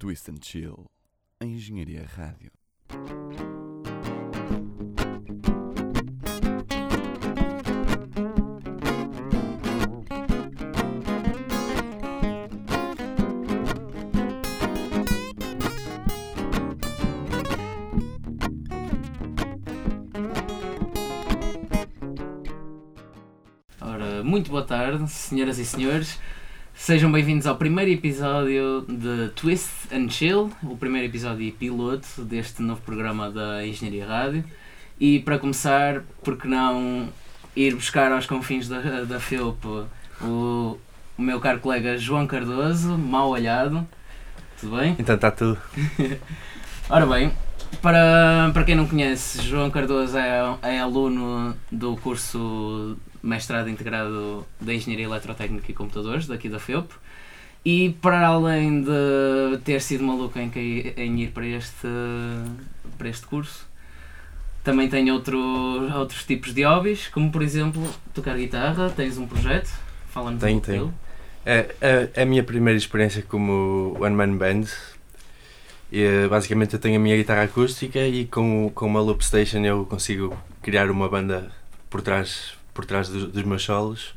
[0.00, 0.86] Twist and Chill,
[1.42, 2.50] a Engenharia Rádio.
[23.82, 26.18] Ora, muito boa tarde, senhoras e senhores.
[26.82, 32.62] Sejam bem-vindos ao primeiro episódio de Twist and Chill, o primeiro episódio e piloto deste
[32.62, 34.44] novo programa da Engenharia Rádio.
[34.98, 37.10] E para começar, por que não
[37.54, 39.62] ir buscar aos confins da, da FEUP
[40.22, 40.78] o,
[41.18, 43.86] o meu caro colega João Cardoso, mal olhado.
[44.58, 44.96] Tudo bem?
[44.98, 45.58] Então está tudo.
[46.88, 47.30] Ora bem,
[47.82, 54.72] para, para quem não conhece, João Cardoso é, é aluno do curso Mestrado Integrado da
[54.74, 56.92] Engenharia Eletrotécnica e Computadores, daqui da FEUP.
[57.64, 60.50] E para além de ter sido maluco em,
[60.96, 61.88] em ir para este,
[62.96, 63.66] para este curso,
[64.64, 65.38] também tem outro,
[65.94, 67.82] outros tipos de hobbies, como por exemplo
[68.14, 69.70] tocar guitarra, tens um projeto,
[70.08, 70.84] fala-nos um Tenho, pouco tenho.
[70.86, 70.96] dele.
[71.44, 74.64] É, é, é a minha primeira experiência como One Man Band.
[75.92, 79.84] E, basicamente eu tenho a minha guitarra acústica e com, com uma loop station eu
[79.86, 81.50] consigo criar uma banda
[81.88, 84.14] por trás, por trás dos, dos meus solos.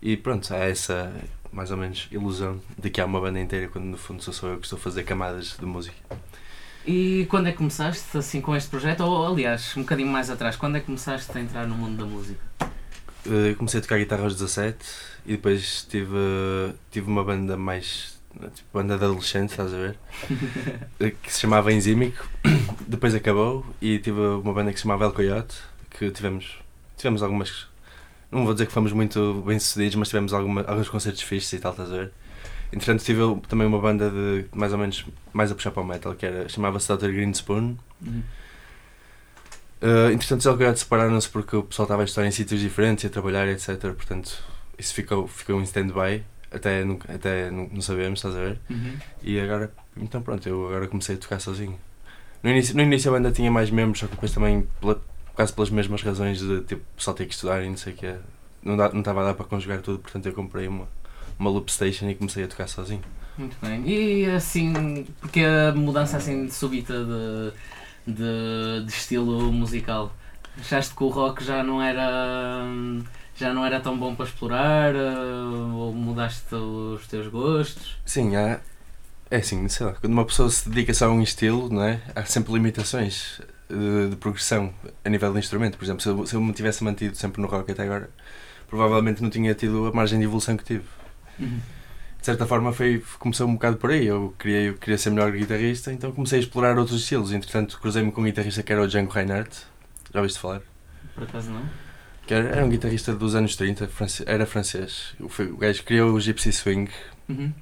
[0.00, 1.12] E pronto, há essa
[1.52, 4.48] mais ou menos ilusão de que há uma banda inteira quando no fundo sou só
[4.48, 5.96] eu que estou a fazer camadas de música.
[6.84, 9.00] E quando é que começaste assim com este projeto?
[9.00, 12.04] Ou aliás, um bocadinho mais atrás, quando é que começaste a entrar no mundo da
[12.04, 12.40] música?
[13.24, 14.84] Eh, comecei a tocar guitarra aos 17
[15.26, 16.16] e depois tive,
[16.90, 18.20] tive uma banda mais.
[18.54, 19.98] Tipo, banda de adolescente, estás a ver?
[20.98, 22.26] Eh, que se chamava Enzímico.
[22.88, 25.54] Depois acabou e tive uma banda que se chamava El Coyote.
[25.90, 26.58] Que tivemos,
[26.96, 27.68] tivemos algumas.
[28.32, 31.58] Não vou dizer que fomos muito bem sucedidos, mas tivemos alguma, alguns concertos fixos e
[31.58, 32.12] tal, estás a ver?
[32.72, 36.14] Entretanto, tive também uma banda de mais ou menos mais a puxar para o metal,
[36.14, 37.08] que era, chamava-se Dr.
[37.12, 37.76] Green Spoon.
[38.04, 38.22] Uhum.
[39.82, 43.10] Uh, entretanto, os Alcoyote separaram-se porque o pessoal estava a estar em sítios diferentes, a
[43.10, 43.78] trabalhar, etc.
[43.92, 44.42] Portanto,
[44.78, 48.60] isso ficou, ficou em stand-by, até, nunca- até não, não sabemos, estás a ver?
[48.70, 48.96] Uhum.
[49.22, 51.78] E agora, então pronto, eu agora comecei a tocar sozinho.
[52.42, 55.00] No início, no início a banda tinha mais membros, só que depois também, pela,
[55.34, 58.14] quase pelas mesmas razões de tipo, pessoal ter que estudar e não sei o que
[58.62, 60.88] não, dá, não estava a dar para conjugar tudo, portanto eu comprei uma,
[61.38, 63.02] uma loop station e comecei a tocar sozinho.
[63.36, 63.82] Muito bem.
[63.88, 67.52] E assim, porque a mudança assim de súbita de,
[68.14, 70.14] de, de estilo musical?
[70.58, 72.64] Achaste que o rock já não era
[73.34, 74.94] já não era tão bom para explorar?
[74.94, 75.14] eh,
[75.74, 77.96] Ou mudaste os teus gostos?
[78.04, 78.60] Sim, há,
[79.30, 82.02] é assim, sei lá, quando uma pessoa se dedica só a um estilo, não é?
[82.14, 83.40] há sempre limitações
[83.76, 84.72] de, de progressão
[85.04, 85.76] a nível de instrumento.
[85.78, 88.10] Por exemplo, se eu, se eu me tivesse mantido sempre no rock até agora,
[88.68, 90.84] provavelmente não tinha tido a margem de evolução que tive.
[91.38, 94.06] De certa forma, foi, começou um bocado por aí.
[94.06, 97.32] Eu queria, eu queria ser melhor guitarrista, então comecei a explorar outros estilos.
[97.32, 99.64] Entretanto, cruzei-me com um guitarrista que era o Django Reinhardt.
[100.14, 100.60] Já ouviste falar?
[101.14, 101.68] Por acaso não?
[102.26, 105.14] Que era, era um guitarrista dos anos 30, france- era francês.
[105.28, 106.88] Foi- o gajo criou o Gypsy Swing
[107.28, 107.52] Uhum.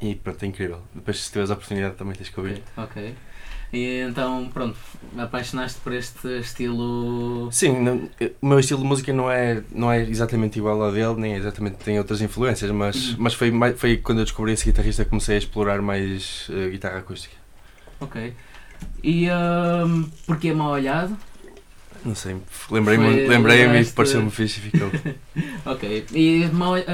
[0.00, 0.82] e pronto, é incrível.
[0.94, 2.62] Depois, se tiveres a oportunidade, também tens que ouvir.
[2.76, 3.14] Ok, ok.
[3.72, 4.76] E então, pronto,
[5.16, 7.48] apaixonaste por este estilo.
[7.50, 8.08] Sim, não-
[8.42, 11.36] o meu estilo de música não é, não é exatamente igual ao dele, nem é
[11.38, 13.16] exatamente tem outras influências, mas, Uhum.
[13.20, 16.98] mas foi, foi quando eu descobri esse guitarrista que comecei a explorar mais eh, guitarra
[16.98, 17.34] acústica.
[17.98, 18.34] Ok.
[19.02, 21.16] E um, porquê mal olhado?
[22.04, 22.36] Não sei,
[22.70, 24.90] lembrei-me lembrei lembraste- e pareceu-me fixe e ficou.
[25.64, 26.04] Ok.
[26.12, 26.84] E mal, eh,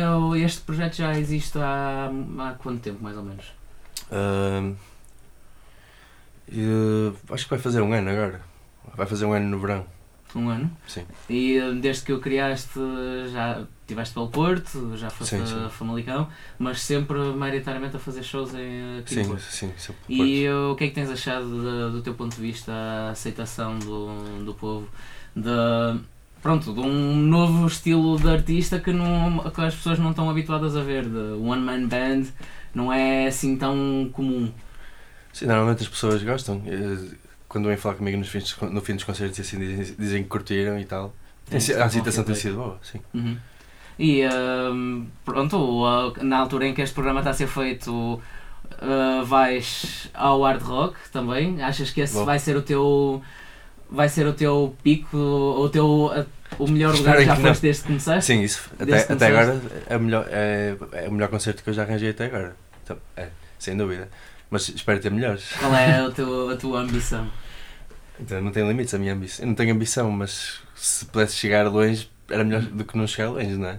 [0.45, 2.09] este projeto já existe há,
[2.39, 3.47] há quanto tempo, mais ou menos?
[4.13, 4.75] Ahm,
[6.51, 8.41] e, acho que vai fazer um ano agora.
[8.97, 9.87] Vai fazer um ano no verão.
[10.35, 10.71] Um ano?
[10.87, 11.05] Sim.
[11.29, 12.79] E eh, desde que o criaste
[13.33, 15.69] já estiveste pelo Porto, já foste Sim, a sim.
[15.71, 16.29] Famalicão,
[16.59, 19.41] mas sempre maioritariamente a fazer shows em, aqui Sim, Porto.
[19.43, 19.95] sim, sim.
[20.09, 23.11] E eh, o que é que tens achado de- do teu ponto de vista a
[23.11, 24.87] aceitação do, do povo
[25.35, 26.01] de,
[26.43, 30.77] pronto, de um novo estilo de artista que, não, que as pessoas não estão habituadas
[30.77, 32.25] a ver, de one man band,
[32.75, 34.53] não é assim tão comum.
[35.39, 36.61] Sim, normalmente as pessoas gostam.
[36.67, 37.17] eh,
[37.49, 40.29] Quando vêm falar comigo nos fins, no fim dos concertos e assim, dizem, dizem que
[40.29, 41.15] curtiram e tal.
[41.49, 43.01] Tem, a bom aceitação tem sido boa, sim.
[43.15, 43.37] Uhum.
[43.99, 45.83] E ehm, pronto,
[46.23, 48.21] na altura em que este programa está a ser feito,
[48.83, 51.63] eh, vais ao hard rock também.
[51.63, 52.25] Achas que esse Vou.
[52.25, 53.23] vai ser o teu
[53.91, 56.11] vai ser o teu pico, o teu
[56.59, 58.25] o melhor lugar que já que foste desde que começaste?
[58.27, 58.71] Sim, isso.
[58.79, 62.11] Até, até agora é o, melhor, é, é o melhor concerto que eu já arranjei
[62.11, 62.57] até agora.
[62.83, 64.09] Então, é, sem dúvida.
[64.51, 65.53] Mas espero ter melhores.
[65.59, 67.31] Qual é o teu, a tua ambição?
[68.21, 69.45] Então não tem limites a minha ambição.
[69.45, 73.31] Eu não tenho ambição, mas se pudesse chegar longe era melhor do que não chegar
[73.31, 73.79] longe, não é?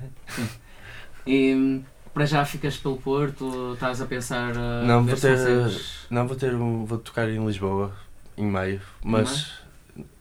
[1.25, 1.81] E
[2.13, 6.35] para já ficas pelo Porto, estás a pensar uh, Não, ver vou ter- Não, vou
[6.35, 7.93] ter um, vou tocar em Lisboa
[8.37, 9.59] em maio, mas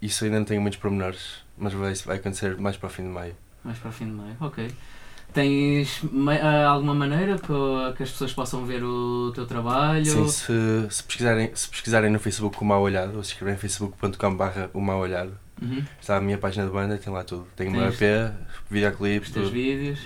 [0.03, 3.09] isso ainda não tenho muitos pormenores, mas vai, vai acontecer mais para o fim de
[3.09, 3.35] maio.
[3.65, 4.71] mais para o fim de maio, ok.
[5.33, 6.03] Tens
[6.43, 10.05] ah, alguma maneira que, as pessoas possam ver o teu trabalho?
[10.05, 14.71] Sim, se, se, pesquisarem, se pesquisarem no Facebook o Mal Olhado, ou se escreverem facebook.com.br
[14.73, 15.83] o Mal Olhado, Uhum.
[16.01, 17.47] está a minha página de banda e tem lá tudo.
[17.57, 18.33] Tem uma EP,
[18.71, 20.01] videoclipe, Os teus vídeos.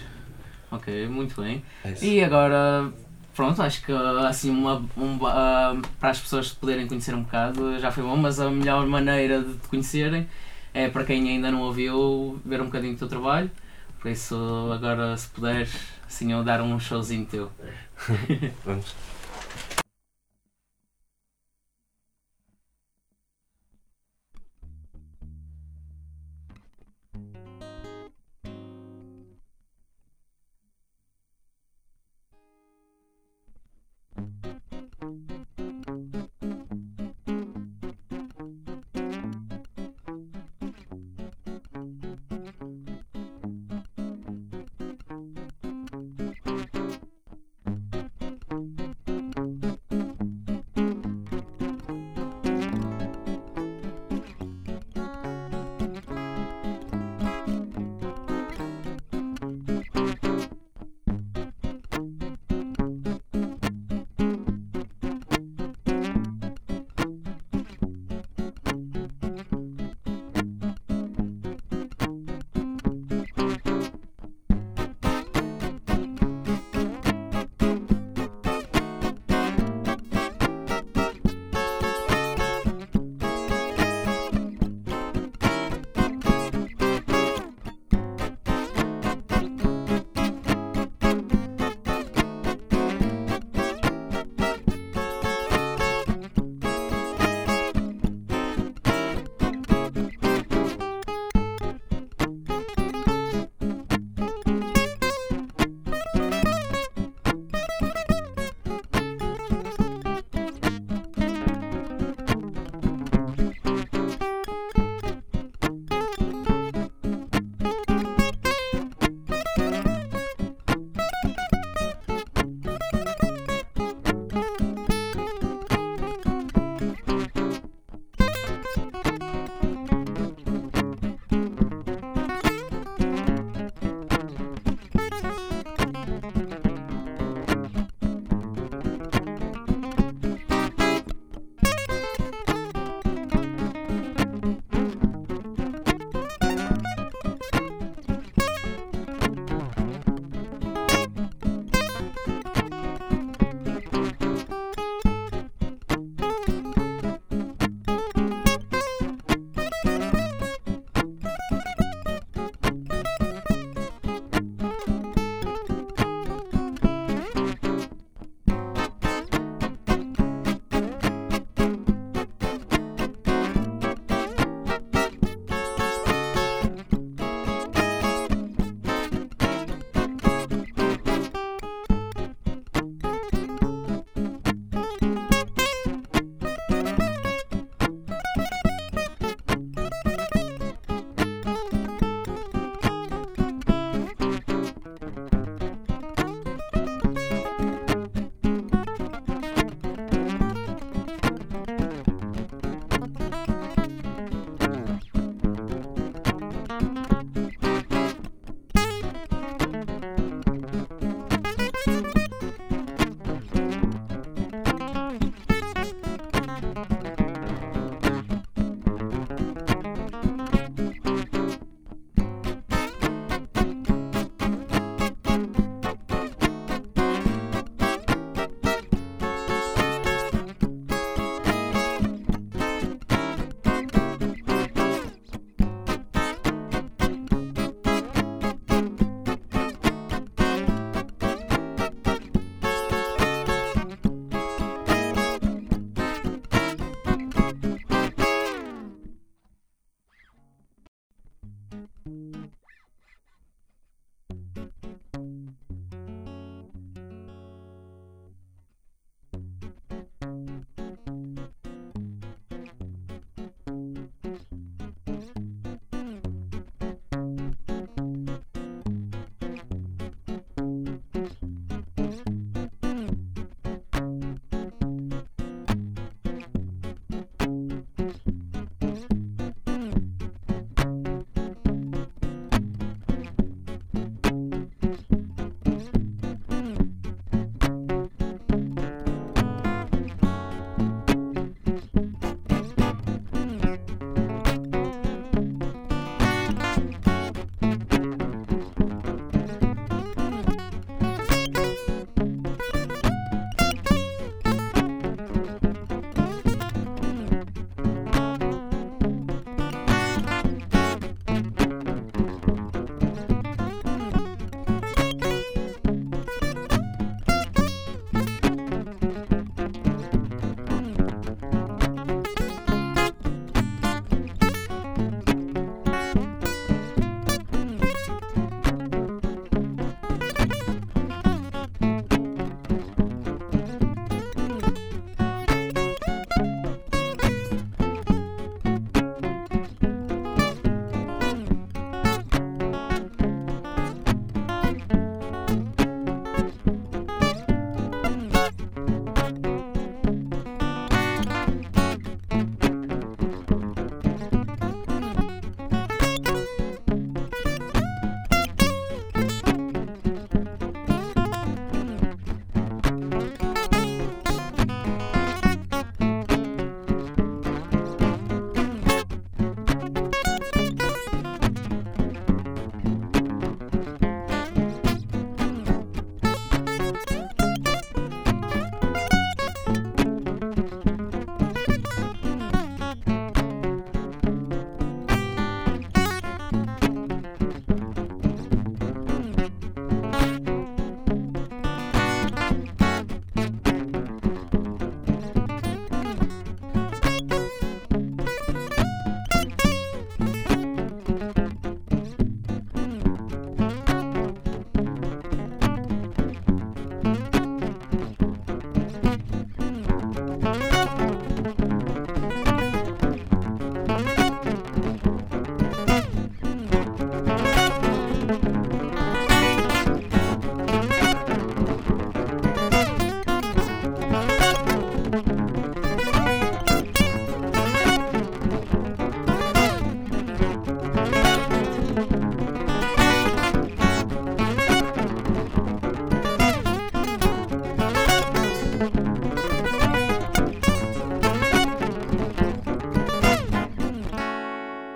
[0.71, 1.63] Ok, muito bem.
[1.85, 1.95] É.
[2.03, 2.91] E agora,
[3.35, 7.93] pronto, acho que assim, uma, um, ah, para as pessoas poderem conhecer um bocado já
[7.93, 10.27] foi bom, mas a melhor maneira de te conhecerem
[10.73, 13.51] é para quem ainda não ouviu ver um bocadinho do teu trabalho.
[14.03, 14.35] Por isso,
[14.75, 15.73] agora, se puderes,
[16.05, 17.53] assim, eu dar um showzinho teu.
[18.67, 18.97] Vamos.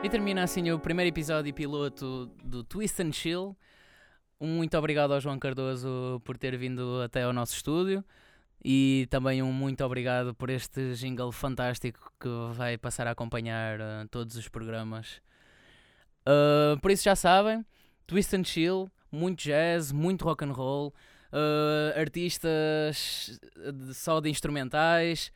[0.02, 3.54] E termina assim o primeiro episódio piloto do Twist and Chill.
[4.40, 8.02] Um muito obrigado ao João Cardoso por ter vindo até ao nosso estúdio
[8.64, 14.08] e também um muito obrigado por este jingle fantástico que vai passar a acompanhar uh,
[14.10, 15.20] todos os programas
[16.26, 17.64] Uh, por isso já sabem,
[18.06, 20.92] Twist and Chill, muito jazz, muito rock and roll,
[21.32, 23.38] uh, artistas
[23.72, 25.32] de, só de instrumentais,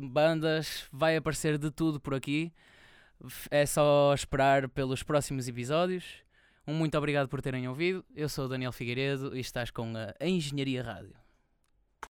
[0.00, 2.52] bandas, vai aparecer de tudo por aqui.
[3.50, 6.04] É só esperar pelos próximos episódios.
[6.66, 8.04] Um muito obrigado por terem ouvido.
[8.14, 11.23] Eu sou o Daniel Figueiredo e estás com a Engenharia Rádio.